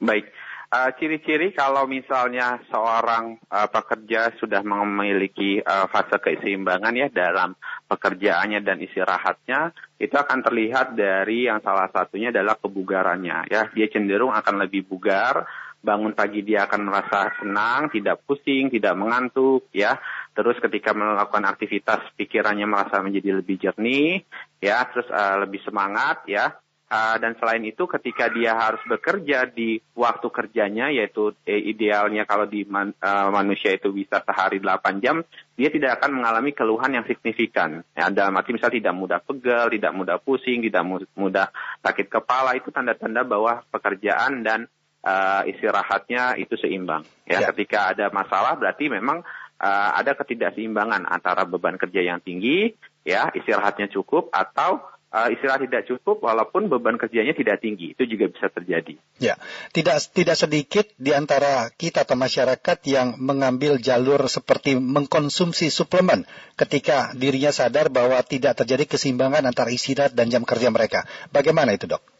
Baik. 0.04 0.28
Uh, 0.74 0.90
ciri-ciri 0.98 1.54
kalau 1.54 1.86
misalnya 1.86 2.58
seorang 2.66 3.38
uh, 3.46 3.70
pekerja 3.70 4.34
sudah 4.42 4.58
memiliki 4.66 5.62
uh, 5.62 5.86
fase 5.86 6.18
keseimbangan 6.18 6.90
ya 6.98 7.08
dalam 7.14 7.54
pekerjaannya 7.86 8.58
dan 8.58 8.82
istirahatnya 8.82 9.70
itu 10.02 10.18
akan 10.18 10.42
terlihat 10.42 10.98
dari 10.98 11.46
yang 11.46 11.62
salah 11.62 11.86
satunya 11.94 12.34
adalah 12.34 12.58
kebugarannya 12.58 13.54
ya 13.54 13.70
dia 13.70 13.86
cenderung 13.86 14.34
akan 14.34 14.66
lebih 14.66 14.82
bugar 14.82 15.46
bangun 15.84 16.16
pagi 16.16 16.40
dia 16.40 16.64
akan 16.64 16.80
merasa 16.88 17.28
senang, 17.36 17.92
tidak 17.92 18.24
pusing, 18.24 18.72
tidak 18.72 18.96
mengantuk, 18.96 19.68
ya. 19.76 20.00
Terus 20.32 20.56
ketika 20.58 20.96
melakukan 20.96 21.44
aktivitas 21.44 22.00
pikirannya 22.16 22.64
merasa 22.64 23.04
menjadi 23.04 23.44
lebih 23.44 23.60
jernih, 23.60 24.24
ya. 24.64 24.88
Terus 24.88 25.06
uh, 25.12 25.44
lebih 25.44 25.60
semangat, 25.60 26.24
ya. 26.24 26.56
Uh, 26.84 27.16
dan 27.16 27.32
selain 27.40 27.64
itu 27.64 27.88
ketika 27.88 28.28
dia 28.28 28.54
harus 28.54 28.78
bekerja 28.84 29.48
di 29.48 29.80
waktu 29.96 30.28
kerjanya 30.28 30.92
yaitu 30.92 31.32
eh, 31.42 31.58
idealnya 31.58 32.28
kalau 32.28 32.44
di 32.44 32.68
man, 32.68 32.92
uh, 33.00 33.32
manusia 33.32 33.72
itu 33.72 33.88
bisa 33.88 34.20
sehari 34.20 34.60
8 34.60 35.00
jam 35.00 35.24
dia 35.56 35.72
tidak 35.72 35.98
akan 35.98 36.20
mengalami 36.20 36.52
keluhan 36.52 36.92
yang 36.92 37.08
signifikan 37.08 37.82
ya 37.96 38.12
dalam 38.12 38.36
arti 38.36 38.52
misal 38.52 38.68
tidak 38.68 38.94
mudah 38.94 39.18
pegel 39.24 39.72
tidak 39.72 39.92
mudah 39.96 40.20
pusing 40.20 40.60
tidak 40.60 40.84
mudah 41.16 41.48
sakit 41.80 42.06
kepala 42.06 42.52
itu 42.52 42.68
tanda-tanda 42.68 43.24
bahwa 43.24 43.64
pekerjaan 43.72 44.44
dan 44.44 44.68
uh, 45.04 45.42
istirahatnya 45.46 46.40
itu 46.40 46.56
seimbang. 46.56 47.04
Ya, 47.28 47.44
ya, 47.44 47.52
ketika 47.52 47.92
ada 47.92 48.08
masalah 48.10 48.56
berarti 48.56 48.88
memang 48.88 49.22
uh, 49.60 49.90
ada 49.94 50.16
ketidakseimbangan 50.16 51.04
antara 51.06 51.44
beban 51.44 51.76
kerja 51.76 52.00
yang 52.02 52.18
tinggi, 52.24 52.74
ya 53.04 53.28
istirahatnya 53.30 53.92
cukup 53.92 54.32
atau 54.32 54.80
uh, 55.14 55.28
istirahat 55.30 55.62
tidak 55.68 55.86
cukup 55.86 56.24
walaupun 56.24 56.66
beban 56.66 56.98
kerjanya 56.98 57.36
tidak 57.36 57.62
tinggi 57.62 57.94
itu 57.94 58.02
juga 58.08 58.32
bisa 58.32 58.50
terjadi. 58.50 58.98
Ya, 59.22 59.38
tidak 59.70 60.02
tidak 60.10 60.36
sedikit 60.40 60.90
di 60.98 61.14
antara 61.14 61.70
kita 61.70 62.02
atau 62.02 62.18
masyarakat 62.18 62.78
yang 62.90 63.20
mengambil 63.22 63.78
jalur 63.78 64.26
seperti 64.26 64.74
mengkonsumsi 64.74 65.70
suplemen 65.70 66.26
ketika 66.58 67.14
dirinya 67.14 67.54
sadar 67.54 67.92
bahwa 67.94 68.18
tidak 68.26 68.58
terjadi 68.58 68.96
keseimbangan 68.96 69.46
antara 69.46 69.70
istirahat 69.70 70.16
dan 70.16 70.32
jam 70.32 70.42
kerja 70.42 70.72
mereka. 70.74 71.06
Bagaimana 71.30 71.76
itu, 71.76 71.86
Dok? 71.86 72.13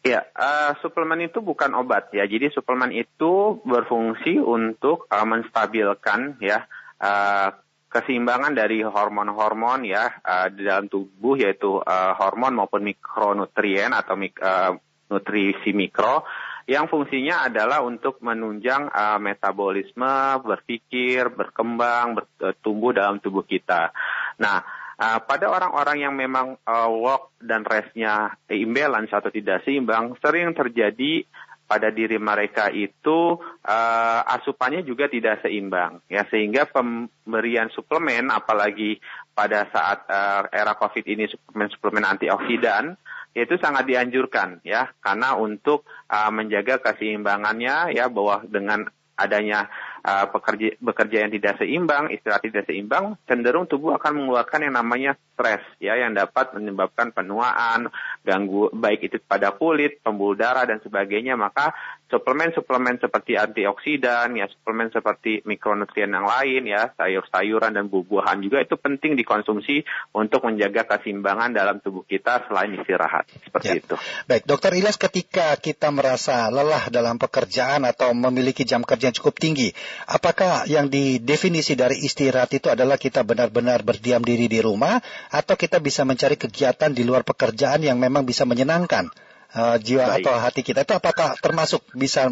Ya, 0.00 0.24
uh, 0.32 0.72
suplemen 0.80 1.28
itu 1.28 1.44
bukan 1.44 1.76
obat 1.76 2.08
ya. 2.16 2.24
Jadi 2.24 2.48
suplemen 2.56 2.88
itu 2.88 3.60
berfungsi 3.68 4.40
untuk 4.40 5.04
uh, 5.12 5.28
menstabilkan 5.28 6.40
ya 6.40 6.64
uh, 6.96 7.52
keseimbangan 7.92 8.56
dari 8.56 8.80
hormon-hormon 8.80 9.84
ya 9.84 10.08
uh, 10.24 10.48
di 10.48 10.64
dalam 10.64 10.88
tubuh 10.88 11.36
yaitu 11.36 11.84
uh, 11.84 12.16
hormon 12.16 12.56
maupun 12.56 12.80
mikronutrien 12.80 13.92
atau 13.92 14.16
mik, 14.16 14.40
uh, 14.40 14.72
nutrisi 15.12 15.76
mikro 15.76 16.24
yang 16.70 16.86
fungsinya 16.86 17.50
adalah 17.50 17.82
untuk 17.82 18.22
menunjang 18.22 18.94
uh, 18.94 19.18
metabolisme, 19.18 20.38
berpikir, 20.46 21.34
berkembang, 21.34 22.14
bertumbuh 22.14 22.94
dalam 22.94 23.18
tubuh 23.18 23.42
kita. 23.42 23.90
Nah, 24.38 24.62
Uh, 25.00 25.16
pada 25.24 25.48
orang-orang 25.48 26.04
yang 26.04 26.12
memang 26.12 26.60
uh, 26.68 26.92
work 26.92 27.32
dan 27.40 27.64
restnya 27.64 28.36
imbalance 28.52 29.08
atau 29.08 29.32
tidak 29.32 29.64
seimbang, 29.64 30.12
sering 30.20 30.52
terjadi 30.52 31.24
pada 31.64 31.88
diri 31.88 32.20
mereka 32.20 32.68
itu 32.68 33.40
uh, 33.64 34.20
asupannya 34.28 34.84
juga 34.84 35.08
tidak 35.08 35.40
seimbang, 35.40 36.04
ya. 36.04 36.28
Sehingga 36.28 36.68
pemberian 36.68 37.72
suplemen, 37.72 38.28
apalagi 38.28 39.00
pada 39.32 39.70
saat 39.72 40.04
uh, 40.04 40.44
era 40.52 40.76
COVID 40.76 41.08
ini 41.08 41.24
suplemen-suplemen 41.32 42.04
antioksidan 42.04 42.92
itu 43.32 43.54
sangat 43.56 43.88
dianjurkan, 43.88 44.60
ya. 44.66 44.92
Karena 45.00 45.32
untuk 45.38 45.88
uh, 46.12 46.28
menjaga 46.28 46.76
keseimbangannya, 46.76 47.96
ya 47.96 48.12
bahwa 48.12 48.44
dengan 48.44 48.84
adanya 49.16 49.70
uh, 50.04 50.26
pekerja 50.32 50.76
bekerja 50.80 51.16
yang 51.26 51.32
tidak 51.32 51.54
seimbang, 51.60 52.12
istirahat 52.12 52.42
tidak 52.44 52.64
seimbang, 52.68 53.16
cenderung 53.28 53.68
tubuh 53.68 53.96
akan 53.96 54.24
mengeluarkan 54.24 54.66
yang 54.68 54.74
namanya 54.76 55.12
stres 55.34 55.64
ya 55.80 55.96
yang 55.96 56.12
dapat 56.12 56.52
menyebabkan 56.56 57.12
penuaan, 57.12 57.88
ganggu 58.24 58.68
baik 58.72 59.08
itu 59.08 59.16
pada 59.24 59.52
kulit, 59.56 60.00
pembuluh 60.04 60.36
darah 60.36 60.68
dan 60.68 60.80
sebagainya. 60.84 61.36
Maka 61.36 61.72
suplemen-suplemen 62.10 62.98
seperti 62.98 63.38
antioksidan 63.38 64.34
ya, 64.36 64.50
suplemen 64.50 64.90
seperti 64.90 65.46
mikronutrien 65.46 66.10
yang 66.10 66.26
lain 66.26 66.66
ya, 66.66 66.90
sayur-sayuran 66.98 67.78
dan 67.78 67.86
buah-buahan 67.88 68.42
juga 68.42 68.60
itu 68.60 68.76
penting 68.76 69.16
dikonsumsi 69.16 69.86
untuk 70.12 70.44
menjaga 70.44 70.84
keseimbangan 70.84 71.54
dalam 71.54 71.78
tubuh 71.78 72.02
kita 72.04 72.50
selain 72.50 72.74
istirahat. 72.76 73.30
Seperti 73.46 73.78
ya. 73.78 73.80
itu. 73.80 73.94
Baik, 74.26 74.44
Dokter 74.44 74.74
Ilyas 74.74 74.98
ketika 74.98 75.54
kita 75.56 75.88
merasa 75.94 76.50
lelah 76.50 76.90
dalam 76.90 77.16
pekerjaan 77.16 77.86
atau 77.86 78.12
memiliki 78.12 78.66
jam 78.66 78.82
kerja 78.82 79.08
yang 79.08 79.16
cukup 79.16 79.38
tinggi, 79.38 79.70
Apakah 80.10 80.66
yang 80.66 80.90
didefinisi 80.90 81.78
dari 81.78 82.02
istirahat 82.02 82.50
itu 82.50 82.66
adalah 82.66 82.98
kita 82.98 83.22
benar-benar 83.22 83.86
berdiam 83.86 84.18
diri 84.18 84.50
di 84.50 84.58
rumah 84.58 84.98
atau 85.30 85.54
kita 85.54 85.78
bisa 85.78 86.02
mencari 86.02 86.34
kegiatan 86.34 86.90
di 86.90 87.06
luar 87.06 87.22
pekerjaan 87.22 87.84
yang 87.84 88.00
memang 88.00 88.26
bisa 88.26 88.42
menyenangkan 88.42 89.06
uh, 89.54 89.76
jiwa 89.80 90.06
Baik. 90.06 90.24
atau 90.24 90.34
hati 90.38 90.62
kita 90.62 90.86
itu 90.86 90.94
apakah 90.94 91.34
termasuk 91.38 91.82
bisa 91.94 92.30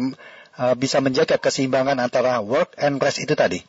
uh, 0.59 0.75
bisa 0.75 0.99
menjaga 1.03 1.39
keseimbangan 1.39 1.99
antara 1.99 2.39
work 2.43 2.75
and 2.79 2.99
rest 2.99 3.23
itu 3.23 3.35
tadi? 3.35 3.59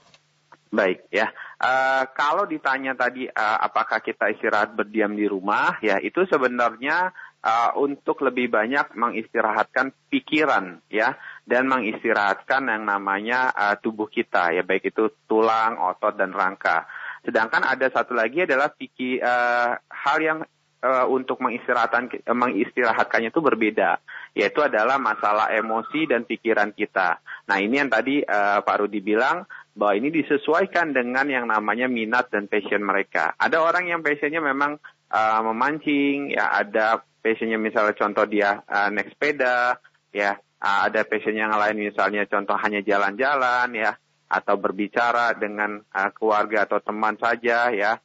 Baik 0.70 1.06
ya. 1.10 1.30
Uh, 1.60 2.08
kalau 2.16 2.48
ditanya 2.48 2.96
tadi 2.96 3.26
uh, 3.28 3.58
apakah 3.60 4.00
kita 4.00 4.32
istirahat 4.32 4.72
berdiam 4.72 5.12
di 5.12 5.28
rumah, 5.28 5.76
ya 5.82 6.00
itu 6.00 6.24
sebenarnya 6.24 7.12
uh, 7.44 7.76
untuk 7.76 8.24
lebih 8.24 8.48
banyak 8.48 8.96
mengistirahatkan 8.96 9.92
pikiran 10.08 10.80
ya 10.88 11.20
dan 11.44 11.68
mengistirahatkan 11.68 12.64
yang 12.70 12.88
namanya 12.88 13.52
uh, 13.52 13.76
tubuh 13.76 14.08
kita 14.08 14.56
ya 14.56 14.62
baik 14.64 14.94
itu 14.94 15.12
tulang, 15.28 15.76
otot 15.76 16.16
dan 16.16 16.32
rangka. 16.32 16.88
Sedangkan 17.26 17.60
ada 17.60 17.90
satu 17.92 18.16
lagi 18.16 18.48
adalah 18.48 18.72
pikir 18.72 19.20
uh, 19.20 19.76
hal 19.90 20.18
yang 20.22 20.38
uh, 20.84 21.06
untuk 21.08 21.40
mengistirahatkan 21.40 22.24
mengistirahatkannya 22.28 23.30
itu 23.30 23.40
berbeda 23.40 24.00
yaitu 24.36 24.62
adalah 24.62 24.96
masalah 24.96 25.50
emosi 25.50 26.06
dan 26.06 26.22
pikiran 26.22 26.70
kita. 26.70 27.18
Nah, 27.50 27.58
ini 27.58 27.82
yang 27.82 27.90
tadi 27.90 28.22
uh, 28.22 28.62
Pak 28.62 28.76
Rudi 28.78 29.02
bilang 29.02 29.42
bahwa 29.74 29.98
ini 29.98 30.14
disesuaikan 30.14 30.94
dengan 30.94 31.26
yang 31.26 31.46
namanya 31.50 31.90
minat 31.90 32.30
dan 32.30 32.46
passion 32.46 32.82
mereka. 32.82 33.34
Ada 33.38 33.58
orang 33.58 33.90
yang 33.90 34.00
passionnya 34.06 34.38
memang 34.38 34.78
uh, 35.10 35.40
memancing, 35.50 36.30
ya 36.34 36.46
ada 36.54 37.02
passionnya 37.18 37.58
misalnya 37.58 37.94
contoh 37.98 38.22
dia 38.26 38.62
uh, 38.70 38.88
naik 38.94 39.14
sepeda, 39.14 39.82
ya 40.14 40.38
uh, 40.38 40.78
ada 40.86 41.02
passion 41.02 41.34
yang 41.34 41.50
lain 41.54 41.90
misalnya 41.90 42.22
contoh 42.30 42.54
hanya 42.54 42.82
jalan-jalan, 42.86 43.74
ya 43.74 43.98
atau 44.30 44.54
berbicara 44.62 45.34
dengan 45.34 45.82
uh, 45.90 46.10
keluarga 46.14 46.70
atau 46.70 46.78
teman 46.78 47.18
saja, 47.18 47.74
ya 47.74 47.98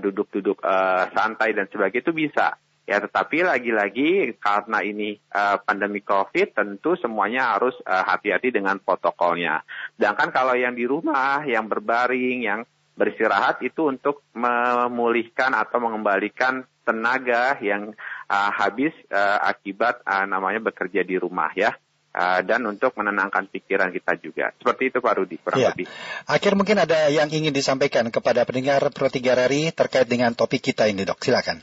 duduk-duduk 0.00 0.58
uh, 0.62 1.10
santai 1.14 1.54
dan 1.54 1.70
sebagainya 1.70 2.04
itu 2.04 2.14
bisa. 2.14 2.58
Ya, 2.90 2.98
tetapi 2.98 3.46
lagi-lagi 3.46 4.34
karena 4.42 4.82
ini 4.82 5.14
uh, 5.30 5.62
pandemi 5.62 6.02
COVID, 6.02 6.58
tentu 6.58 6.98
semuanya 6.98 7.54
harus 7.54 7.78
hati-hati 7.86 8.50
uh, 8.50 8.54
dengan 8.58 8.82
protokolnya. 8.82 9.62
Sedangkan 9.94 10.34
kalau 10.34 10.58
yang 10.58 10.74
di 10.74 10.90
rumah, 10.90 11.46
yang 11.46 11.70
berbaring, 11.70 12.42
yang 12.42 12.66
beristirahat 12.98 13.62
itu 13.62 13.88
untuk 13.88 14.26
memulihkan 14.34 15.54
atau 15.54 15.78
mengembalikan 15.80 16.66
tenaga 16.84 17.56
yang 17.62 17.96
uh, 18.28 18.50
habis 18.52 18.92
uh, 19.08 19.38
akibat 19.46 20.02
uh, 20.04 20.26
namanya 20.26 20.60
bekerja 20.60 21.06
di 21.06 21.16
rumah 21.16 21.48
ya. 21.54 21.72
Uh, 22.10 22.42
dan 22.42 22.66
untuk 22.66 22.90
menenangkan 22.98 23.46
pikiran 23.46 23.94
kita 23.94 24.18
juga. 24.18 24.50
Seperti 24.58 24.90
itu 24.90 24.98
Pak 24.98 25.14
Rudi, 25.14 25.38
kurang 25.38 25.62
ya. 25.62 25.70
lebih. 25.70 25.86
Akhir 26.26 26.58
mungkin 26.58 26.82
ada 26.82 27.06
yang 27.06 27.30
ingin 27.30 27.54
disampaikan 27.54 28.10
kepada 28.10 28.42
pendengar 28.42 28.82
Pro 28.90 29.06
3 29.06 29.22
RRI 29.22 29.70
terkait 29.70 30.10
dengan 30.10 30.34
topik 30.34 30.58
kita 30.58 30.90
ini 30.90 31.06
dok, 31.06 31.22
silakan. 31.22 31.62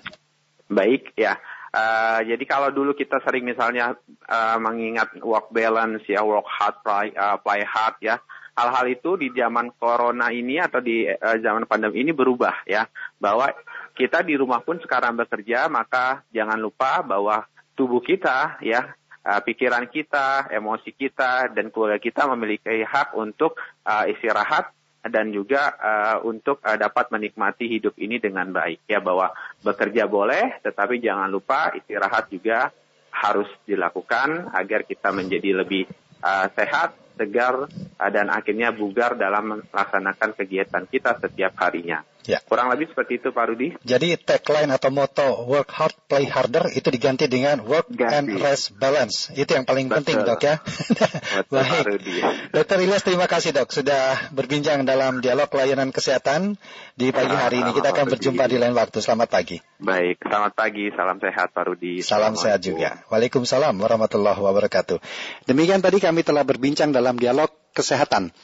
Baik, 0.72 1.12
ya. 1.20 1.36
Uh, 1.76 2.24
jadi 2.24 2.44
kalau 2.48 2.72
dulu 2.72 2.96
kita 2.96 3.20
sering 3.28 3.44
misalnya 3.44 4.00
uh, 4.32 4.56
mengingat 4.56 5.20
work 5.20 5.52
balance 5.52 6.08
ya, 6.08 6.24
work 6.24 6.48
hard, 6.48 6.80
play, 6.80 7.12
uh, 7.12 7.36
play 7.44 7.68
hard 7.68 8.00
ya, 8.00 8.16
hal-hal 8.56 8.88
itu 8.88 9.20
di 9.20 9.30
zaman 9.36 9.76
corona 9.76 10.32
ini 10.32 10.64
atau 10.64 10.80
di 10.80 11.06
uh, 11.06 11.38
zaman 11.44 11.68
pandemi 11.68 12.08
ini 12.08 12.16
berubah 12.16 12.64
ya, 12.64 12.88
bahwa 13.20 13.52
kita 13.94 14.24
di 14.24 14.40
rumah 14.40 14.64
pun 14.64 14.80
sekarang 14.80 15.20
bekerja, 15.20 15.68
maka 15.68 16.24
jangan 16.32 16.58
lupa 16.58 17.04
bahwa 17.04 17.44
tubuh 17.78 18.02
kita 18.02 18.58
ya 18.66 18.98
uh, 19.28 19.42
pikiran 19.44 19.92
kita, 19.92 20.48
emosi 20.48 20.96
kita, 20.96 21.52
dan 21.52 21.68
keluarga 21.68 22.00
kita 22.00 22.24
memiliki 22.32 22.88
hak 22.88 23.12
untuk 23.20 23.60
uh, 23.84 24.08
istirahat 24.08 24.72
dan 25.04 25.32
juga 25.36 25.76
uh, 25.76 26.18
untuk 26.24 26.64
uh, 26.64 26.80
dapat 26.80 27.12
menikmati 27.12 27.68
hidup 27.68 27.96
ini 28.00 28.20
dengan 28.24 28.48
baik. 28.56 28.88
Ya 28.88 29.04
bahwa 29.04 29.36
bekerja 29.64 30.08
boleh, 30.08 30.64
tetapi 30.64 31.04
jangan 31.04 31.28
lupa 31.28 31.76
istirahat 31.76 32.32
juga 32.32 32.72
harus 33.12 33.50
dilakukan 33.66 34.54
agar 34.54 34.86
kita 34.86 35.12
menjadi 35.12 35.64
lebih 35.64 35.90
uh, 36.24 36.48
sehat, 36.54 36.96
segar, 37.20 37.68
uh, 37.72 38.12
dan 38.14 38.32
akhirnya 38.32 38.72
bugar 38.72 39.20
dalam 39.20 39.64
melaksanakan 39.68 40.32
kegiatan 40.38 40.84
kita 40.88 41.20
setiap 41.20 41.56
harinya. 41.60 42.04
Ya. 42.28 42.44
Kurang 42.44 42.68
lebih 42.68 42.92
seperti 42.92 43.24
itu 43.24 43.32
Pak 43.32 43.46
Rudi. 43.48 43.72
Jadi 43.88 44.20
tagline 44.20 44.68
atau 44.68 44.92
moto 44.92 45.48
work 45.48 45.72
hard 45.72 45.96
play 46.12 46.28
harder 46.28 46.68
itu 46.76 46.92
diganti 46.92 47.32
dengan 47.32 47.64
work 47.64 47.88
Ganti. 47.88 48.12
and 48.12 48.28
rest 48.44 48.76
balance. 48.76 49.32
Itu 49.32 49.56
yang 49.56 49.64
paling 49.64 49.88
Betul. 49.88 49.98
penting 50.04 50.18
dok 50.28 50.42
ya. 50.44 50.56
Betul, 50.60 51.48
Baik. 51.56 52.04
Dokter 52.52 52.78
Ilyas 52.84 53.04
terima 53.08 53.32
kasih 53.32 53.56
dok 53.56 53.72
sudah 53.72 54.28
berbincang 54.36 54.84
dalam 54.84 55.24
dialog 55.24 55.48
layanan 55.48 55.96
kesehatan 55.96 56.60
di 57.00 57.16
pagi 57.16 57.32
hari 57.32 57.64
ini. 57.64 57.72
Kita 57.72 57.96
akan 57.96 58.12
berjumpa 58.12 58.44
di 58.52 58.60
lain 58.60 58.76
waktu. 58.76 59.00
Selamat 59.00 59.32
pagi. 59.32 59.64
Baik, 59.80 60.20
selamat 60.28 60.52
pagi. 60.52 60.92
Salam 60.92 61.24
sehat 61.24 61.56
Pak 61.56 61.64
Rudi. 61.64 62.04
Salam 62.04 62.36
sehat 62.36 62.60
juga. 62.60 63.08
Waalaikumsalam 63.08 63.80
warahmatullahi 63.80 64.36
wabarakatuh. 64.36 65.00
Demikian 65.48 65.80
tadi 65.80 66.04
kami 66.04 66.28
telah 66.28 66.44
berbincang 66.44 66.92
dalam 66.92 67.16
dialog 67.16 67.48
kesehatan 67.72 68.36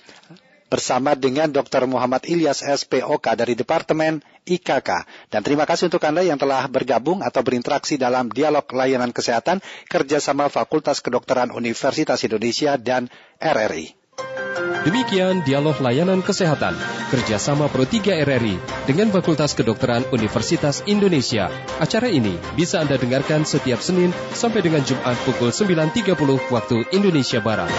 bersama 0.74 1.14
dengan 1.14 1.54
Dr. 1.54 1.86
Muhammad 1.86 2.26
Ilyas 2.26 2.66
SPOK 2.66 3.38
dari 3.38 3.54
Departemen 3.54 4.26
IKK. 4.42 4.90
Dan 5.30 5.46
terima 5.46 5.70
kasih 5.70 5.94
untuk 5.94 6.02
Anda 6.02 6.26
yang 6.26 6.42
telah 6.42 6.66
bergabung 6.66 7.22
atau 7.22 7.46
berinteraksi 7.46 8.02
dalam 8.02 8.34
dialog 8.34 8.66
layanan 8.74 9.14
kesehatan 9.14 9.62
kerjasama 9.86 10.50
Fakultas 10.50 10.98
Kedokteran 10.98 11.54
Universitas 11.54 12.26
Indonesia 12.26 12.74
dan 12.82 13.06
RRI. 13.38 13.94
Demikian 14.84 15.46
dialog 15.48 15.78
layanan 15.80 16.20
kesehatan 16.20 16.76
kerjasama 17.08 17.72
Pro 17.72 17.88
3 17.88 18.26
RRI 18.26 18.60
dengan 18.90 19.14
Fakultas 19.14 19.56
Kedokteran 19.56 20.04
Universitas 20.12 20.84
Indonesia. 20.90 21.48
Acara 21.80 22.12
ini 22.12 22.36
bisa 22.58 22.84
Anda 22.84 23.00
dengarkan 23.00 23.48
setiap 23.48 23.80
Senin 23.80 24.12
sampai 24.36 24.60
dengan 24.66 24.84
Jumat 24.84 25.16
pukul 25.24 25.56
9.30 25.56 26.18
waktu 26.52 26.78
Indonesia 26.92 27.40
Barat. 27.40 27.72